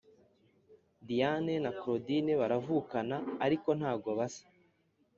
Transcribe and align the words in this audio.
Diane 1.07 1.55
na 1.63 1.71
cloudine 1.79 2.31
baravukana 2.41 3.17
ariko 3.45 3.69
ntago 3.79 4.09
basa 4.19 4.45